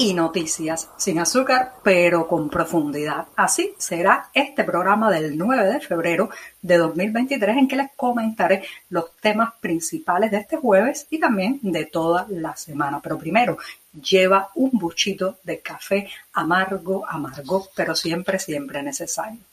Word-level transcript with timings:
y 0.00 0.14
noticias, 0.14 0.88
sin 0.96 1.18
azúcar, 1.18 1.74
pero 1.82 2.26
con 2.26 2.48
profundidad. 2.48 3.26
Así 3.36 3.74
será 3.76 4.30
este 4.32 4.64
programa 4.64 5.10
del 5.10 5.36
9 5.36 5.74
de 5.74 5.80
febrero 5.80 6.30
de 6.62 6.78
2023 6.78 7.58
en 7.58 7.68
que 7.68 7.76
les 7.76 7.90
comentaré 7.96 8.64
los 8.88 9.14
temas 9.20 9.52
principales 9.60 10.30
de 10.30 10.38
este 10.38 10.56
jueves 10.56 11.06
y 11.10 11.20
también 11.20 11.58
de 11.60 11.84
toda 11.84 12.26
la 12.30 12.56
semana. 12.56 13.00
Pero 13.02 13.18
primero, 13.18 13.58
lleva 13.92 14.48
un 14.54 14.70
buchito 14.72 15.36
de 15.42 15.60
café 15.60 16.08
amargo, 16.32 17.06
amargo, 17.06 17.68
pero 17.76 17.94
siempre, 17.94 18.38
siempre 18.38 18.82
necesario. 18.82 19.49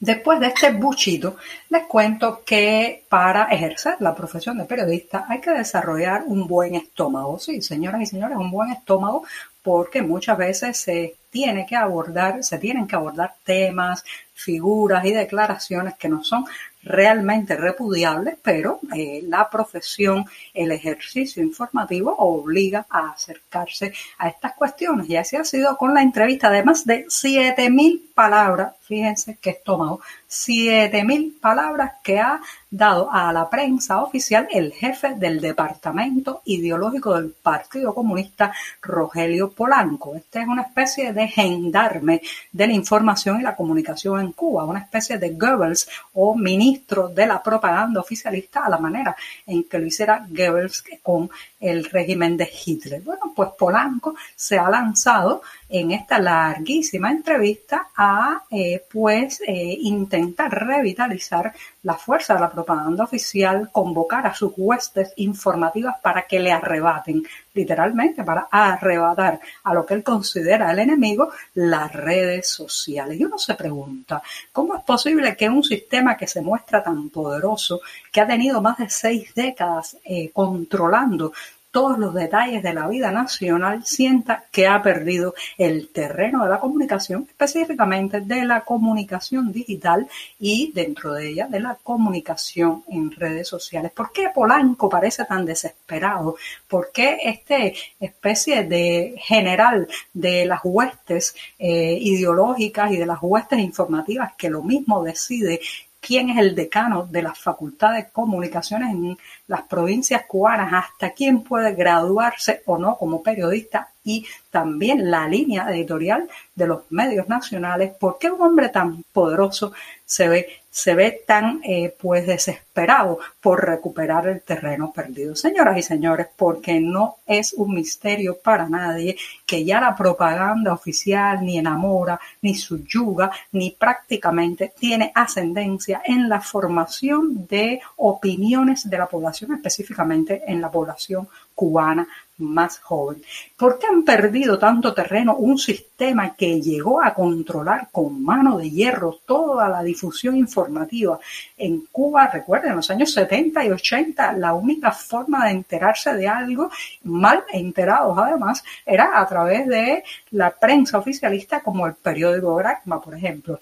Después 0.00 0.38
de 0.38 0.46
este 0.46 0.70
buchito, 0.70 1.36
les 1.70 1.82
cuento 1.86 2.42
que 2.44 3.04
para 3.08 3.44
ejercer 3.46 3.96
la 3.98 4.14
profesión 4.14 4.56
de 4.56 4.64
periodista 4.64 5.26
hay 5.28 5.40
que 5.40 5.50
desarrollar 5.50 6.22
un 6.24 6.46
buen 6.46 6.76
estómago. 6.76 7.38
Sí, 7.40 7.60
señoras 7.62 8.02
y 8.02 8.06
señores, 8.06 8.38
un 8.38 8.50
buen 8.50 8.70
estómago 8.70 9.24
porque 9.60 10.00
muchas 10.00 10.38
veces 10.38 10.78
se 10.78 11.16
tiene 11.30 11.66
que 11.66 11.74
abordar, 11.74 12.44
se 12.44 12.58
tienen 12.58 12.86
que 12.86 12.94
abordar 12.94 13.34
temas, 13.44 14.04
figuras 14.34 15.04
y 15.04 15.12
declaraciones 15.12 15.96
que 15.96 16.08
no 16.08 16.22
son 16.22 16.44
realmente 16.82 17.56
repudiables, 17.56 18.36
pero 18.42 18.80
eh, 18.94 19.22
la 19.24 19.48
profesión, 19.50 20.24
el 20.54 20.72
ejercicio 20.72 21.42
informativo 21.42 22.14
obliga 22.16 22.86
a 22.88 23.10
acercarse 23.10 23.92
a 24.18 24.28
estas 24.28 24.54
cuestiones. 24.54 25.08
Y 25.08 25.16
así 25.16 25.36
ha 25.36 25.44
sido 25.44 25.76
con 25.76 25.94
la 25.94 26.02
entrevista 26.02 26.50
de 26.50 26.62
más 26.62 26.84
de 26.86 27.06
7.000 27.06 28.02
palabras, 28.14 28.74
fíjense 28.82 29.38
qué 29.40 29.50
estómago, 29.50 30.00
7.000 30.28 31.40
palabras 31.40 31.92
que 32.02 32.20
ha 32.20 32.40
dado 32.70 33.10
a 33.10 33.32
la 33.32 33.48
prensa 33.48 34.02
oficial 34.02 34.46
el 34.52 34.72
jefe 34.72 35.14
del 35.14 35.40
departamento 35.40 36.42
ideológico 36.44 37.14
del 37.14 37.30
Partido 37.30 37.94
Comunista, 37.94 38.52
Rogelio 38.82 39.50
Polanco. 39.50 40.14
Este 40.14 40.40
es 40.40 40.46
una 40.46 40.62
especie 40.62 41.14
de 41.14 41.28
gendarme 41.28 42.20
de 42.52 42.66
la 42.66 42.74
información 42.74 43.40
y 43.40 43.42
la 43.42 43.56
comunicación 43.56 44.20
en 44.20 44.32
Cuba, 44.32 44.64
una 44.64 44.80
especie 44.80 45.16
de 45.16 45.30
Goebbels 45.30 45.88
o 46.12 46.36
ministro 46.36 47.08
de 47.08 47.26
la 47.26 47.42
propaganda 47.42 48.00
oficialista 48.00 48.66
a 48.66 48.68
la 48.68 48.78
manera 48.78 49.16
en 49.46 49.64
que 49.64 49.78
lo 49.78 49.86
hiciera 49.86 50.26
Goebbels 50.28 50.84
con 51.02 51.30
el 51.60 51.84
régimen 51.84 52.36
de 52.36 52.48
Hitler. 52.48 53.02
Bueno, 53.02 53.32
pues 53.34 53.50
Polanco 53.58 54.14
se 54.34 54.58
ha 54.58 54.68
lanzado 54.68 55.42
en 55.68 55.90
esta 55.90 56.18
larguísima 56.18 57.10
entrevista 57.10 57.88
a 57.96 58.42
eh, 58.50 58.84
pues 58.90 59.40
eh, 59.46 59.76
intentar 59.80 60.50
revitalizar 60.50 61.52
la 61.82 61.94
fuerza 61.94 62.34
de 62.34 62.40
la 62.40 62.50
propaganda 62.50 63.04
oficial, 63.04 63.70
convocar 63.72 64.26
a 64.26 64.34
sus 64.34 64.52
huestes 64.56 65.12
informativas 65.16 65.96
para 66.02 66.26
que 66.26 66.40
le 66.40 66.52
arrebaten, 66.52 67.22
literalmente 67.58 68.22
para 68.22 68.46
arrebatar 68.50 69.40
a 69.64 69.74
lo 69.74 69.84
que 69.84 69.94
él 69.94 70.04
considera 70.04 70.70
el 70.70 70.78
enemigo, 70.78 71.32
las 71.54 71.92
redes 71.92 72.48
sociales. 72.48 73.18
Y 73.18 73.24
uno 73.24 73.36
se 73.36 73.54
pregunta, 73.54 74.22
¿cómo 74.52 74.76
es 74.76 74.84
posible 74.84 75.36
que 75.36 75.48
un 75.48 75.64
sistema 75.64 76.16
que 76.16 76.28
se 76.28 76.40
muestra 76.40 76.82
tan 76.82 77.10
poderoso, 77.10 77.80
que 78.12 78.20
ha 78.20 78.26
tenido 78.26 78.62
más 78.62 78.78
de 78.78 78.88
seis 78.88 79.34
décadas 79.34 79.96
eh, 80.04 80.30
controlando 80.32 81.32
todos 81.70 81.98
los 81.98 82.14
detalles 82.14 82.62
de 82.62 82.72
la 82.72 82.88
vida 82.88 83.10
nacional, 83.10 83.84
sienta 83.84 84.44
que 84.50 84.66
ha 84.66 84.82
perdido 84.82 85.34
el 85.56 85.88
terreno 85.88 86.44
de 86.44 86.50
la 86.50 86.60
comunicación, 86.60 87.26
específicamente 87.28 88.20
de 88.20 88.44
la 88.44 88.62
comunicación 88.62 89.52
digital 89.52 90.08
y 90.38 90.72
dentro 90.72 91.12
de 91.12 91.28
ella 91.28 91.46
de 91.46 91.60
la 91.60 91.76
comunicación 91.82 92.84
en 92.88 93.10
redes 93.10 93.48
sociales. 93.48 93.92
¿Por 93.92 94.12
qué 94.12 94.30
Polanco 94.34 94.88
parece 94.88 95.24
tan 95.24 95.44
desesperado? 95.44 96.36
¿Por 96.66 96.90
qué 96.92 97.18
este 97.24 97.74
especie 98.00 98.64
de 98.64 99.14
general 99.18 99.88
de 100.12 100.46
las 100.46 100.60
huestes 100.64 101.34
eh, 101.58 101.98
ideológicas 102.00 102.92
y 102.92 102.96
de 102.96 103.06
las 103.06 103.18
huestes 103.20 103.58
informativas 103.58 104.32
que 104.36 104.50
lo 104.50 104.62
mismo 104.62 105.02
decide 105.02 105.60
quién 106.08 106.30
es 106.30 106.38
el 106.38 106.54
decano 106.54 107.06
de 107.06 107.20
las 107.20 107.38
facultades 107.38 108.06
de 108.06 108.10
comunicaciones 108.10 108.92
en 108.92 109.18
las 109.46 109.60
provincias 109.64 110.22
cubanas, 110.26 110.72
hasta 110.72 111.10
quién 111.10 111.42
puede 111.42 111.74
graduarse 111.74 112.62
o 112.64 112.78
no 112.78 112.96
como 112.96 113.22
periodista 113.22 113.90
y 114.08 114.24
también 114.50 115.10
la 115.10 115.28
línea 115.28 115.70
editorial 115.70 116.30
de 116.54 116.66
los 116.66 116.80
medios 116.88 117.28
nacionales, 117.28 117.92
¿por 118.00 118.18
qué 118.18 118.30
un 118.30 118.40
hombre 118.40 118.70
tan 118.70 119.04
poderoso 119.12 119.72
se 120.06 120.28
ve, 120.28 120.46
se 120.70 120.94
ve 120.94 121.22
tan 121.26 121.60
eh, 121.62 121.94
pues 122.00 122.26
desesperado 122.26 123.18
por 123.42 123.66
recuperar 123.66 124.26
el 124.26 124.40
terreno 124.40 124.92
perdido? 124.92 125.36
Señoras 125.36 125.76
y 125.76 125.82
señores, 125.82 126.28
porque 126.34 126.80
no 126.80 127.16
es 127.26 127.52
un 127.52 127.74
misterio 127.74 128.38
para 128.38 128.66
nadie 128.66 129.18
que 129.44 129.62
ya 129.62 129.78
la 129.78 129.94
propaganda 129.94 130.72
oficial 130.72 131.44
ni 131.44 131.58
enamora, 131.58 132.18
ni 132.40 132.54
subyuga, 132.54 133.30
ni 133.52 133.72
prácticamente 133.72 134.72
tiene 134.78 135.12
ascendencia 135.14 136.00
en 136.02 136.30
la 136.30 136.40
formación 136.40 137.46
de 137.46 137.82
opiniones 137.96 138.88
de 138.88 138.96
la 138.96 139.06
población, 139.06 139.52
específicamente 139.52 140.42
en 140.46 140.62
la 140.62 140.70
población 140.70 141.28
cubana 141.58 142.06
más 142.38 142.78
joven. 142.78 143.20
¿Por 143.56 143.80
qué 143.80 143.88
han 143.88 144.04
perdido 144.04 144.60
tanto 144.60 144.94
terreno 144.94 145.34
un 145.34 145.58
sistema 145.58 146.36
que 146.36 146.60
llegó 146.60 147.02
a 147.02 147.12
controlar 147.12 147.88
con 147.90 148.22
mano 148.22 148.58
de 148.58 148.70
hierro 148.70 149.18
toda 149.26 149.68
la 149.68 149.82
difusión 149.82 150.36
informativa 150.36 151.18
en 151.56 151.80
Cuba? 151.90 152.28
Recuerden, 152.28 152.70
en 152.70 152.76
los 152.76 152.90
años 152.92 153.12
70 153.12 153.64
y 153.64 153.70
80 153.70 154.32
la 154.34 154.54
única 154.54 154.92
forma 154.92 155.46
de 155.46 155.50
enterarse 155.50 156.14
de 156.14 156.28
algo, 156.28 156.70
mal 157.02 157.42
enterados 157.52 158.16
además, 158.16 158.62
era 158.86 159.20
a 159.20 159.26
través 159.26 159.66
de 159.66 160.04
la 160.30 160.50
prensa 160.50 160.98
oficialista 160.98 161.60
como 161.60 161.88
el 161.88 161.94
periódico 161.94 162.54
Granma, 162.54 163.00
por 163.00 163.16
ejemplo. 163.16 163.60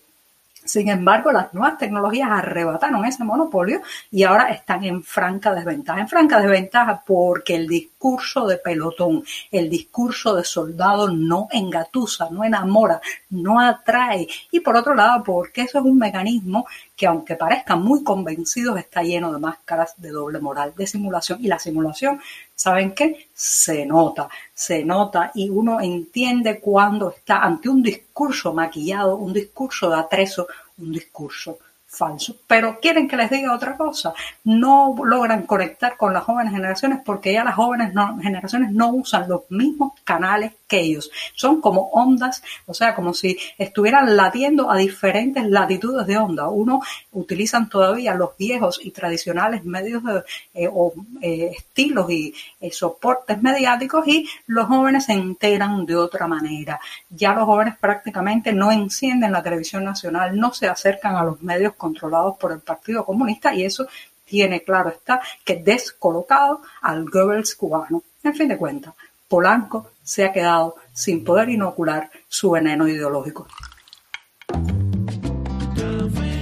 Sin 0.67 0.89
embargo, 0.89 1.33
las 1.33 1.53
nuevas 1.55 1.79
tecnologías 1.79 2.29
arrebataron 2.31 3.05
ese 3.05 3.25
monopolio 3.25 3.81
y 4.11 4.25
ahora 4.25 4.51
están 4.51 4.85
en 4.85 5.03
franca 5.03 5.55
desventaja. 5.55 6.01
En 6.01 6.09
franca 6.09 6.41
desventaja 6.41 7.03
porque 7.07 7.55
el 7.55 7.67
discurso 8.07 8.47
de 8.47 8.59
pelotón, 8.59 9.25
el 9.51 9.69
discurso 9.69 10.37
de 10.37 10.45
soldado 10.45 11.09
no 11.09 11.49
engatusa, 11.51 12.29
no 12.31 12.45
enamora, 12.45 13.01
no 13.31 13.59
atrae. 13.59 14.29
Y 14.53 14.61
por 14.61 14.77
otro 14.77 14.95
lado, 14.95 15.25
porque 15.25 15.63
eso 15.63 15.81
es 15.81 15.85
un 15.85 15.99
mecanismo 15.99 16.67
que 16.95 17.07
aunque 17.07 17.35
parezcan 17.35 17.83
muy 17.83 18.05
convencidos, 18.05 18.79
está 18.79 19.03
lleno 19.03 19.33
de 19.33 19.41
máscaras 19.41 19.95
de 19.97 20.11
doble 20.11 20.39
moral, 20.39 20.73
de 20.77 20.87
simulación. 20.87 21.45
Y 21.45 21.49
la 21.49 21.59
simulación, 21.59 22.21
¿saben 22.55 22.95
qué? 22.95 23.29
Se 23.35 23.85
nota, 23.85 24.29
se 24.55 24.85
nota 24.85 25.33
y 25.35 25.51
uno 25.51 25.81
entiende 25.81 26.61
cuando 26.61 27.11
está 27.11 27.39
ante 27.39 27.69
un 27.69 27.83
discurso 27.83 28.55
maquillado, 28.55 29.17
un 29.17 29.33
discurso 29.33 29.91
de 29.91 29.97
atrezo, 29.97 30.47
un 30.79 30.93
discurso 30.93 31.59
falso. 31.97 32.37
Pero 32.47 32.79
quieren 32.81 33.09
que 33.09 33.17
les 33.17 33.31
diga 33.31 33.55
otra 33.55 33.77
cosa. 33.77 34.13
No 34.45 34.95
logran 35.05 35.47
conectar 35.47 35.97
con 35.97 36.13
las 36.13 36.25
jóvenes 36.25 36.53
generaciones 36.53 37.01
porque 37.05 37.33
ya 37.33 37.45
las 37.45 37.55
jóvenes 37.55 37.93
generaciones 38.23 38.73
no 38.73 38.91
usan 38.91 39.29
los 39.29 39.43
mismos 39.51 39.93
canales 40.05 40.53
que 40.67 40.81
ellos. 40.81 41.11
Son 41.35 41.61
como 41.61 41.89
ondas, 41.93 42.43
o 42.67 42.75
sea, 42.75 42.95
como 42.95 43.15
si 43.15 43.39
estuvieran 43.59 44.17
latiendo 44.17 44.71
a 44.71 44.77
diferentes 44.77 45.45
latitudes 45.47 46.07
de 46.07 46.19
onda. 46.19 46.49
Uno 46.49 46.81
utilizan 47.13 47.69
todavía 47.69 48.15
los 48.15 48.37
viejos 48.37 48.81
y 48.83 48.91
tradicionales 48.91 49.65
medios 49.65 50.03
de, 50.05 50.23
eh, 50.55 50.69
o 50.73 50.93
eh, 51.21 51.53
estilos 51.57 52.11
y 52.11 52.35
eh, 52.61 52.71
soportes 52.71 53.41
mediáticos 53.43 54.07
y 54.09 54.29
los 54.47 54.67
jóvenes 54.67 55.05
se 55.05 55.13
enteran 55.13 55.87
de 55.87 55.97
otra 55.97 56.27
manera. 56.27 56.81
Ya 57.11 57.35
los 57.35 57.45
jóvenes 57.45 57.77
prácticamente 57.79 58.53
no 58.53 58.73
encienden 58.73 59.33
la 59.33 59.43
televisión 59.43 59.85
nacional, 59.85 60.39
no 60.39 60.53
se 60.53 60.69
acercan 60.69 61.17
a 61.17 61.25
los 61.25 61.43
medios 61.43 61.75
controlados 61.75 62.37
por 62.39 62.53
el 62.53 62.61
Partido 62.61 63.05
Comunista 63.05 63.55
y 63.55 63.65
eso 63.65 63.87
tiene 64.25 64.63
claro 64.63 64.91
está 64.91 65.21
que 65.45 65.57
descolocado 65.57 66.63
al 66.83 67.05
Goebbels 67.09 67.55
cubano. 67.55 68.03
En 68.25 68.35
fin 68.35 68.49
de 68.49 68.59
cuentas, 68.59 68.95
Polanco 69.29 69.93
se 70.07 70.25
ha 70.25 70.33
quedado 70.33 70.77
sin 70.93 71.25
poder 71.25 71.49
inocular 71.49 72.11
su 72.29 72.53
veneno 72.53 72.87
ideológico. 72.87 73.49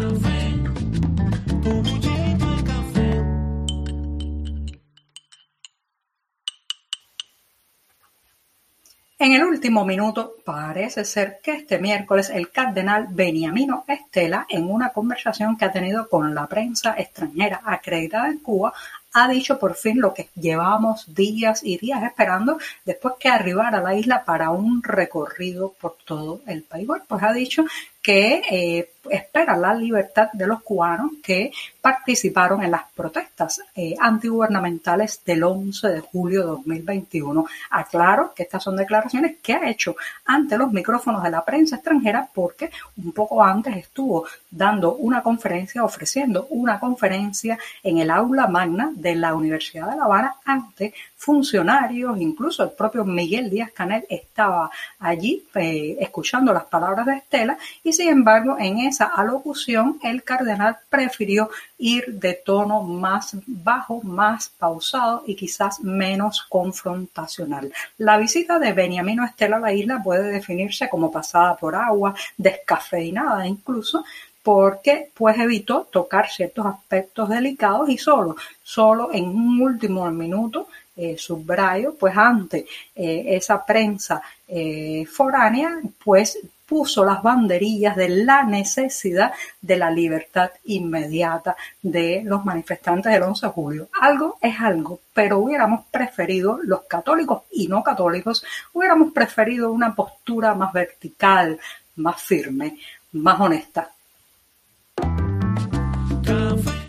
En 9.26 9.32
el 9.32 9.44
último 9.44 9.84
minuto, 9.84 10.36
parece 10.46 11.04
ser 11.04 11.40
que 11.42 11.54
este 11.54 11.80
miércoles 11.80 12.30
el 12.30 12.52
cardenal 12.52 13.08
Beniamino 13.10 13.84
Estela, 13.88 14.46
en 14.48 14.70
una 14.70 14.90
conversación 14.90 15.58
que 15.58 15.66
ha 15.66 15.72
tenido 15.72 16.08
con 16.08 16.36
la 16.36 16.46
prensa 16.46 16.94
extranjera 16.96 17.60
acreditada 17.66 18.28
en 18.28 18.38
Cuba, 18.38 18.72
ha 19.16 19.30
dicho 19.30 19.58
por 19.58 19.76
fin 19.76 20.02
lo 20.02 20.14
que 20.14 20.30
llevábamos 20.36 21.16
días 21.16 21.64
y 21.64 21.78
días 21.78 22.04
esperando 22.04 22.58
después 22.84 23.16
que 23.18 23.30
arribara 23.30 23.78
a 23.78 23.82
la 23.82 23.96
isla 23.96 24.26
para 24.26 24.50
un 24.52 24.84
recorrido 24.84 25.74
por 25.80 25.96
todo 26.06 26.42
el 26.48 26.64
país. 26.64 26.86
Bueno, 26.86 27.06
pues 27.08 27.24
ha 27.24 27.32
dicho 27.32 27.64
que 28.06 28.44
eh, 28.52 28.90
espera 29.10 29.58
la 29.58 29.74
libertad 29.74 30.30
de 30.32 30.46
los 30.46 30.62
cubanos 30.62 31.14
que 31.24 31.52
participaron 31.82 32.64
en 32.64 32.70
las 32.70 32.84
protestas 32.94 33.62
eh, 33.76 33.96
antigubernamentales 34.00 35.22
del 35.26 35.44
11 35.44 35.88
de 35.88 36.00
julio 36.02 36.42
de 36.42 36.48
2021. 36.48 37.48
Aclaro 37.72 38.32
que 38.36 38.44
estas 38.44 38.62
son 38.62 38.76
declaraciones 38.76 39.38
que 39.42 39.54
ha 39.54 39.68
hecho 39.68 39.96
ante 40.26 40.56
los 40.56 40.72
micrófonos 40.72 41.24
de 41.24 41.32
la 41.32 41.44
prensa 41.44 41.78
extranjera 41.78 42.30
porque 42.32 42.70
un 42.98 43.12
poco 43.12 43.44
antes 43.44 43.76
estuvo 43.76 44.28
dando 44.52 44.94
una 44.94 45.24
conferencia, 45.24 45.84
ofreciendo 45.84 46.46
una 46.52 46.80
conferencia 46.80 47.58
en 47.82 47.98
el 47.98 48.12
aula 48.12 48.46
magna 48.46 48.92
la 49.14 49.36
Universidad 49.36 49.92
de 49.92 49.98
La 49.98 50.06
Habana 50.06 50.36
ante 50.46 50.94
funcionarios, 51.16 52.20
incluso 52.20 52.64
el 52.64 52.72
propio 52.72 53.04
Miguel 53.04 53.50
Díaz 53.50 53.72
Canel 53.72 54.06
estaba 54.10 54.70
allí 55.00 55.44
eh, 55.56 55.98
escuchando 56.00 56.54
las 56.54 56.66
palabras 56.66 57.06
de 57.06 57.18
Estela 57.18 57.58
y 57.84 57.94
sin 57.94 58.10
embargo 58.10 58.56
en 58.60 58.80
esa 58.80 59.06
alocución 59.06 60.00
el 60.04 60.24
cardenal 60.24 60.78
prefirió 60.90 61.50
ir 61.78 62.06
de 62.08 62.34
tono 62.46 62.82
más 62.84 63.36
bajo, 63.46 64.02
más 64.04 64.50
pausado 64.50 65.24
y 65.28 65.36
quizás 65.36 65.82
menos 65.82 66.44
confrontacional. 66.48 67.72
La 67.98 68.18
visita 68.18 68.60
de 68.60 68.74
Beniamino 68.74 69.26
Estela 69.26 69.58
a 69.58 69.60
la 69.60 69.74
isla 69.74 70.02
puede 70.04 70.32
definirse 70.32 70.90
como 70.90 71.12
pasada 71.12 71.56
por 71.58 71.76
agua, 71.76 72.16
descafeinada 72.38 73.48
incluso, 73.48 74.06
porque 74.46 75.10
pues 75.16 75.40
evitó 75.40 75.88
tocar 75.92 76.30
ciertos 76.30 76.68
aspectos 76.68 77.30
delicados 77.30 77.90
y 77.90 77.98
solo, 77.98 78.36
solo 78.62 79.10
en 79.12 79.26
un 79.26 79.60
último 79.60 80.08
minuto 80.12 80.68
eh, 80.96 81.16
subrayo, 81.18 81.96
pues 81.96 82.16
ante 82.16 82.68
eh, 82.96 83.24
esa 83.30 83.66
prensa 83.66 84.22
eh, 84.48 85.04
foránea, 85.08 85.80
pues 86.04 86.38
puso 86.68 87.04
las 87.04 87.24
banderillas 87.24 87.96
de 87.96 88.10
la 88.10 88.44
necesidad 88.44 89.34
de 89.60 89.78
la 89.78 89.90
libertad 89.90 90.52
inmediata 90.66 91.56
de 91.82 92.22
los 92.24 92.46
manifestantes 92.46 93.12
del 93.12 93.24
11 93.24 93.48
de 93.48 93.52
julio. 93.52 93.90
Algo 94.00 94.38
es 94.40 94.62
algo, 94.62 95.00
pero 95.12 95.40
hubiéramos 95.40 95.86
preferido, 95.90 96.60
los 96.62 96.84
católicos 96.84 97.42
y 97.52 97.68
no 97.68 97.82
católicos, 97.82 98.46
hubiéramos 98.74 99.12
preferido 99.12 99.72
una 99.72 99.96
postura 99.96 100.54
más 100.54 100.72
vertical, 100.72 101.60
más 101.96 102.22
firme, 102.22 102.78
más 103.14 103.40
honesta. 103.40 103.90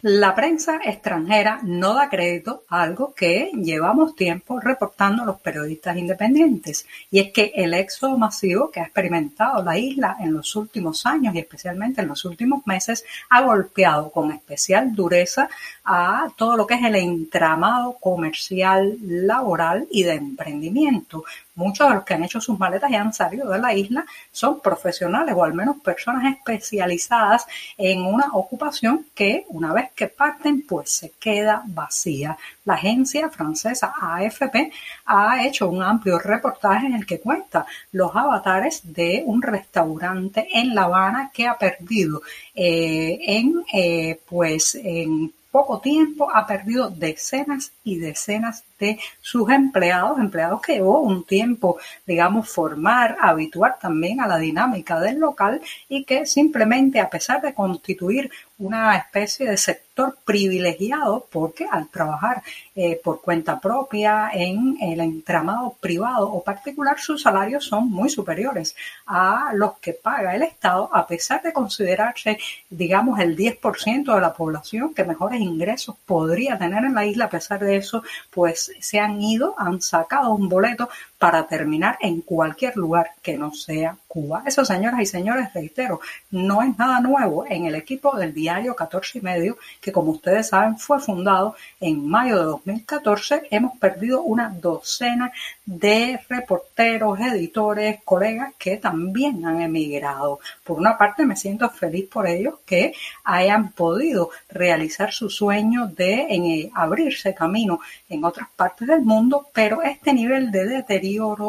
La 0.08 0.36
prensa 0.36 0.78
extranjera 0.84 1.58
no 1.64 1.92
da 1.92 2.08
crédito 2.08 2.62
a 2.68 2.82
algo 2.82 3.12
que 3.12 3.50
llevamos 3.52 4.14
tiempo 4.14 4.60
reportando 4.60 5.24
los 5.24 5.40
periodistas 5.40 5.96
independientes, 5.96 6.86
y 7.10 7.18
es 7.18 7.32
que 7.32 7.50
el 7.56 7.74
éxodo 7.74 8.16
masivo 8.16 8.70
que 8.70 8.78
ha 8.78 8.84
experimentado 8.84 9.64
la 9.64 9.76
isla 9.76 10.16
en 10.20 10.32
los 10.32 10.54
últimos 10.54 11.06
años 11.06 11.34
y 11.34 11.40
especialmente 11.40 12.02
en 12.02 12.06
los 12.06 12.24
últimos 12.24 12.64
meses 12.68 13.04
ha 13.30 13.42
golpeado 13.42 14.12
con 14.12 14.30
especial 14.30 14.94
dureza 14.94 15.48
a 15.84 16.28
todo 16.36 16.56
lo 16.56 16.68
que 16.68 16.74
es 16.74 16.84
el 16.84 16.94
entramado 16.94 17.96
comercial, 17.98 18.96
laboral 19.02 19.88
y 19.90 20.04
de 20.04 20.12
emprendimiento, 20.12 21.24
Muchos 21.56 21.88
de 21.88 21.94
los 21.94 22.04
que 22.04 22.12
han 22.12 22.22
hecho 22.22 22.40
sus 22.40 22.58
maletas 22.58 22.90
y 22.90 22.94
han 22.94 23.14
salido 23.14 23.48
de 23.48 23.58
la 23.58 23.72
isla 23.72 24.04
son 24.30 24.60
profesionales 24.60 25.34
o 25.36 25.42
al 25.42 25.54
menos 25.54 25.78
personas 25.78 26.36
especializadas 26.36 27.46
en 27.78 28.02
una 28.02 28.28
ocupación 28.34 29.06
que 29.14 29.46
una 29.48 29.72
vez 29.72 29.90
que 29.94 30.08
parten 30.08 30.66
pues 30.68 30.90
se 30.90 31.12
queda 31.18 31.62
vacía. 31.64 32.36
La 32.66 32.74
agencia 32.74 33.30
francesa 33.30 33.94
AFP 33.98 34.70
ha 35.06 35.46
hecho 35.46 35.68
un 35.70 35.82
amplio 35.82 36.18
reportaje 36.18 36.86
en 36.86 36.94
el 36.94 37.06
que 37.06 37.20
cuenta 37.20 37.64
los 37.92 38.14
avatares 38.14 38.80
de 38.92 39.22
un 39.24 39.40
restaurante 39.40 40.46
en 40.52 40.74
La 40.74 40.82
Habana 40.82 41.30
que 41.32 41.46
ha 41.46 41.56
perdido 41.56 42.20
eh, 42.54 43.18
en 43.22 43.64
eh, 43.72 44.20
pues 44.28 44.74
en 44.74 45.32
poco 45.50 45.80
tiempo 45.80 46.30
ha 46.30 46.46
perdido 46.46 46.90
decenas 46.90 47.72
y 47.82 47.96
decenas 47.96 48.62
de 48.78 48.98
sus 49.20 49.48
empleados, 49.50 50.18
empleados 50.18 50.60
que 50.60 50.74
llevó 50.74 51.00
un 51.00 51.24
tiempo, 51.24 51.78
digamos, 52.06 52.48
formar, 52.48 53.16
habituar 53.20 53.78
también 53.80 54.20
a 54.20 54.26
la 54.26 54.38
dinámica 54.38 55.00
del 55.00 55.18
local 55.18 55.60
y 55.88 56.04
que 56.04 56.26
simplemente, 56.26 57.00
a 57.00 57.10
pesar 57.10 57.40
de 57.40 57.54
constituir 57.54 58.30
una 58.58 58.96
especie 58.96 59.50
de 59.50 59.56
sector 59.56 60.16
privilegiado, 60.24 61.26
porque 61.30 61.66
al 61.70 61.88
trabajar 61.88 62.42
eh, 62.74 62.98
por 63.02 63.20
cuenta 63.20 63.60
propia 63.60 64.30
en 64.32 64.76
el 64.80 65.00
entramado 65.00 65.76
privado 65.78 66.32
o 66.32 66.42
particular, 66.42 66.98
sus 66.98 67.22
salarios 67.22 67.64
son 67.64 67.90
muy 67.90 68.08
superiores 68.08 68.74
a 69.06 69.50
los 69.54 69.78
que 69.78 69.92
paga 69.92 70.34
el 70.34 70.42
Estado, 70.42 70.88
a 70.92 71.06
pesar 71.06 71.42
de 71.42 71.52
considerarse, 71.52 72.38
digamos, 72.70 73.20
el 73.20 73.36
10% 73.36 74.14
de 74.14 74.20
la 74.20 74.32
población 74.32 74.94
que 74.94 75.04
mejores 75.04 75.40
ingresos 75.40 75.96
podría 76.06 76.58
tener 76.58 76.84
en 76.84 76.94
la 76.94 77.04
isla, 77.04 77.26
a 77.26 77.30
pesar 77.30 77.60
de 77.60 77.76
eso, 77.76 78.02
pues 78.30 78.65
se 78.80 78.98
han 78.98 79.20
ido, 79.20 79.54
han 79.58 79.80
sacado 79.80 80.30
un 80.30 80.48
boleto 80.48 80.88
para 81.18 81.46
terminar 81.46 81.96
en 82.00 82.20
cualquier 82.20 82.76
lugar 82.76 83.12
que 83.22 83.38
no 83.38 83.52
sea 83.52 83.96
Cuba. 84.06 84.42
Eso, 84.46 84.64
señoras 84.64 85.00
y 85.00 85.06
señores, 85.06 85.52
reitero, 85.54 86.00
no 86.30 86.62
es 86.62 86.76
nada 86.78 87.00
nuevo 87.00 87.44
en 87.48 87.66
el 87.66 87.74
equipo 87.74 88.16
del 88.16 88.32
diario 88.32 88.74
14 88.74 89.18
y 89.18 89.20
medio, 89.22 89.58
que 89.80 89.92
como 89.92 90.12
ustedes 90.12 90.48
saben 90.48 90.78
fue 90.78 91.00
fundado 91.00 91.54
en 91.80 92.06
mayo 92.06 92.38
de 92.38 92.44
2014. 92.44 93.48
Hemos 93.50 93.76
perdido 93.78 94.22
una 94.22 94.48
docena 94.50 95.32
de 95.64 96.20
reporteros, 96.28 97.18
editores, 97.20 98.00
colegas 98.04 98.54
que 98.58 98.76
también 98.76 99.44
han 99.44 99.60
emigrado. 99.60 100.40
Por 100.64 100.78
una 100.78 100.96
parte, 100.96 101.26
me 101.26 101.36
siento 101.36 101.68
feliz 101.70 102.08
por 102.08 102.26
ellos 102.26 102.54
que 102.64 102.94
hayan 103.24 103.72
podido 103.72 104.30
realizar 104.48 105.12
su 105.12 105.28
sueño 105.28 105.88
de 105.88 106.14
eh, 106.22 106.70
abrirse 106.74 107.34
camino 107.34 107.80
en 108.08 108.24
otras 108.24 108.48
partes 108.54 108.88
del 108.88 109.02
mundo, 109.02 109.48
pero 109.52 109.82
este 109.82 110.12
nivel 110.12 110.50
de 110.50 110.66
deterioro 110.66 111.05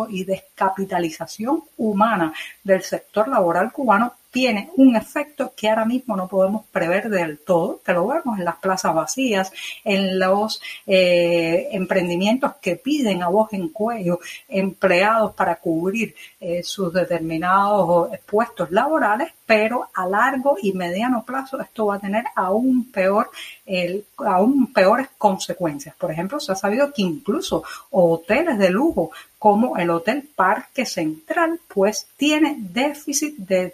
y 0.09 0.23
descapitalización 0.23 1.63
humana 1.77 2.33
del 2.63 2.83
sector 2.83 3.27
laboral 3.27 3.71
cubano 3.71 4.13
tiene 4.37 4.69
un 4.75 4.95
efecto 4.95 5.53
que 5.55 5.67
ahora 5.67 5.83
mismo 5.83 6.15
no 6.15 6.27
podemos 6.27 6.63
prever 6.71 7.09
del 7.09 7.39
todo, 7.39 7.81
que 7.83 7.91
lo 7.91 8.05
vemos 8.05 8.37
en 8.37 8.45
las 8.45 8.57
plazas 8.57 8.93
vacías, 8.93 9.51
en 9.83 10.19
los 10.19 10.61
eh, 10.85 11.69
emprendimientos 11.71 12.51
que 12.61 12.75
piden 12.75 13.23
a 13.23 13.29
voz 13.29 13.51
en 13.53 13.69
cuello 13.69 14.19
empleados 14.47 15.33
para 15.33 15.55
cubrir 15.55 16.13
eh, 16.39 16.61
sus 16.61 16.93
determinados 16.93 18.11
puestos 18.27 18.69
laborales, 18.69 19.33
pero 19.47 19.89
a 19.95 20.05
largo 20.05 20.57
y 20.61 20.71
mediano 20.73 21.23
plazo 21.25 21.59
esto 21.59 21.87
va 21.87 21.95
a 21.95 21.99
tener 21.99 22.25
aún 22.35 22.91
peor, 22.91 23.31
el, 23.65 24.05
aún 24.17 24.71
peores 24.71 25.07
consecuencias. 25.17 25.95
Por 25.95 26.11
ejemplo, 26.11 26.39
se 26.39 26.51
ha 26.51 26.55
sabido 26.55 26.93
que 26.93 27.01
incluso 27.01 27.63
hoteles 27.89 28.59
de 28.59 28.69
lujo 28.69 29.09
como 29.39 29.77
el 29.77 29.89
Hotel 29.89 30.27
Parque 30.35 30.85
Central, 30.85 31.59
pues 31.67 32.07
tiene 32.17 32.55
déficit 32.59 33.37
de 33.37 33.69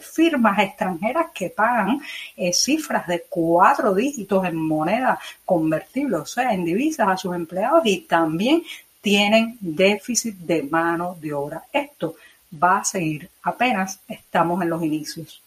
firmas 0.00 0.58
extranjeras 0.58 1.26
que 1.34 1.50
pagan 1.50 2.00
eh, 2.36 2.52
cifras 2.52 3.06
de 3.06 3.24
cuatro 3.28 3.94
dígitos 3.94 4.44
en 4.44 4.56
moneda 4.56 5.18
convertible, 5.44 6.16
o 6.16 6.26
sea, 6.26 6.52
en 6.52 6.64
divisas 6.64 7.08
a 7.08 7.16
sus 7.16 7.34
empleados 7.34 7.82
y 7.84 8.00
también 8.00 8.62
tienen 9.00 9.56
déficit 9.60 10.36
de 10.38 10.62
mano 10.64 11.16
de 11.20 11.32
obra. 11.32 11.64
Esto 11.72 12.16
va 12.52 12.78
a 12.78 12.84
seguir, 12.84 13.28
apenas 13.42 14.00
estamos 14.08 14.62
en 14.62 14.70
los 14.70 14.82
inicios. 14.82 15.42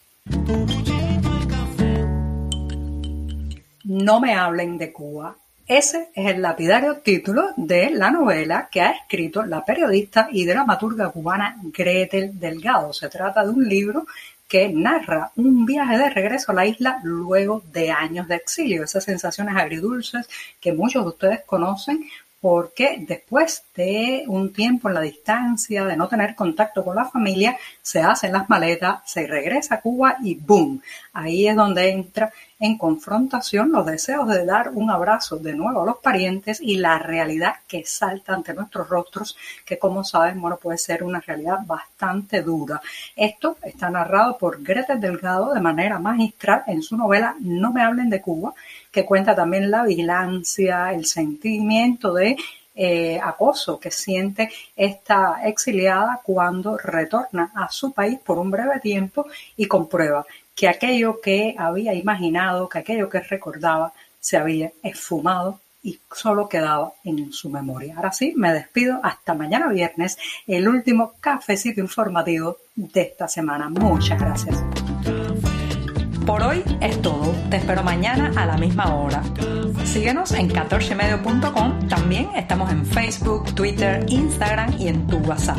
No 3.84 4.20
me 4.20 4.34
hablen 4.34 4.78
de 4.78 4.92
Cuba. 4.92 5.36
Ese 5.68 6.08
es 6.14 6.26
el 6.26 6.42
lapidario 6.42 6.98
título 6.98 7.50
de 7.56 7.90
la 7.90 8.10
novela 8.10 8.68
que 8.70 8.80
ha 8.80 8.90
escrito 8.90 9.44
la 9.44 9.64
periodista 9.64 10.28
y 10.32 10.44
dramaturga 10.44 11.10
cubana 11.10 11.56
Gretel 11.62 12.38
Delgado. 12.38 12.92
Se 12.92 13.08
trata 13.08 13.44
de 13.44 13.50
un 13.50 13.68
libro 13.68 14.06
que 14.48 14.68
narra 14.68 15.30
un 15.36 15.64
viaje 15.64 15.96
de 15.98 16.10
regreso 16.10 16.50
a 16.50 16.56
la 16.56 16.66
isla 16.66 17.00
luego 17.04 17.62
de 17.72 17.92
años 17.92 18.26
de 18.26 18.34
exilio, 18.34 18.82
esas 18.82 19.04
sensaciones 19.04 19.56
agridulces 19.56 20.28
que 20.60 20.72
muchos 20.72 21.04
de 21.04 21.08
ustedes 21.08 21.40
conocen 21.46 22.06
porque 22.42 22.96
después 23.06 23.62
de 23.76 24.24
un 24.26 24.52
tiempo 24.52 24.88
en 24.88 24.94
la 24.94 25.00
distancia, 25.00 25.84
de 25.84 25.96
no 25.96 26.08
tener 26.08 26.34
contacto 26.34 26.84
con 26.84 26.96
la 26.96 27.04
familia, 27.04 27.56
se 27.80 28.00
hacen 28.00 28.32
las 28.32 28.50
maletas, 28.50 29.00
se 29.06 29.28
regresa 29.28 29.76
a 29.76 29.80
Cuba 29.80 30.16
y 30.24 30.34
¡boom! 30.34 30.82
Ahí 31.12 31.46
es 31.46 31.54
donde 31.54 31.88
entra 31.90 32.32
en 32.62 32.78
confrontación 32.78 33.72
los 33.72 33.84
deseos 33.84 34.28
de 34.28 34.46
dar 34.46 34.70
un 34.72 34.88
abrazo 34.88 35.36
de 35.36 35.52
nuevo 35.52 35.82
a 35.82 35.86
los 35.86 35.96
parientes 35.96 36.60
y 36.60 36.76
la 36.76 36.96
realidad 36.96 37.54
que 37.66 37.84
salta 37.84 38.34
ante 38.34 38.54
nuestros 38.54 38.88
rostros, 38.88 39.36
que 39.66 39.80
como 39.80 40.04
saben, 40.04 40.40
bueno, 40.40 40.58
puede 40.58 40.78
ser 40.78 41.02
una 41.02 41.18
realidad 41.18 41.58
bastante 41.66 42.40
dura. 42.40 42.80
Esto 43.16 43.56
está 43.64 43.90
narrado 43.90 44.38
por 44.38 44.62
Greta 44.62 44.94
Delgado 44.94 45.52
de 45.52 45.60
manera 45.60 45.98
magistral 45.98 46.62
en 46.68 46.82
su 46.82 46.96
novela 46.96 47.34
No 47.40 47.72
me 47.72 47.82
hablen 47.82 48.08
de 48.08 48.20
Cuba, 48.20 48.54
que 48.92 49.04
cuenta 49.04 49.34
también 49.34 49.68
la 49.68 49.82
vigilancia, 49.82 50.92
el 50.92 51.04
sentimiento 51.04 52.14
de 52.14 52.36
eh, 52.74 53.20
acoso 53.22 53.78
que 53.78 53.90
siente 53.90 54.50
esta 54.76 55.40
exiliada 55.44 56.20
cuando 56.22 56.78
retorna 56.78 57.52
a 57.54 57.68
su 57.70 57.92
país 57.92 58.18
por 58.20 58.38
un 58.38 58.50
breve 58.50 58.80
tiempo 58.80 59.26
y 59.56 59.66
comprueba 59.66 60.24
que 60.54 60.68
aquello 60.68 61.20
que 61.20 61.54
había 61.58 61.94
imaginado, 61.94 62.68
que 62.68 62.78
aquello 62.78 63.08
que 63.08 63.20
recordaba, 63.20 63.92
se 64.20 64.36
había 64.36 64.72
esfumado 64.82 65.60
y 65.82 65.98
solo 66.14 66.48
quedaba 66.48 66.92
en 67.04 67.32
su 67.32 67.50
memoria. 67.50 67.96
Ahora 67.96 68.12
sí, 68.12 68.34
me 68.36 68.52
despido 68.52 69.00
hasta 69.02 69.34
mañana 69.34 69.68
viernes, 69.68 70.16
el 70.46 70.68
último 70.68 71.14
cafecito 71.20 71.80
informativo 71.80 72.58
de 72.76 73.02
esta 73.02 73.26
semana. 73.26 73.68
Muchas 73.68 74.20
gracias. 74.20 74.62
Por 76.24 76.40
hoy 76.42 76.62
es 76.80 77.02
todo. 77.02 77.34
Te 77.50 77.56
espero 77.56 77.82
mañana 77.82 78.32
a 78.36 78.46
la 78.46 78.56
misma 78.56 78.94
hora. 78.94 79.22
Síguenos 79.84 80.30
en 80.32 80.48
14medio.com. 80.48 81.88
También 81.88 82.30
estamos 82.36 82.70
en 82.70 82.86
Facebook, 82.86 83.52
Twitter, 83.56 84.06
Instagram 84.08 84.72
y 84.78 84.86
en 84.86 85.06
tu 85.08 85.18
WhatsApp. 85.18 85.58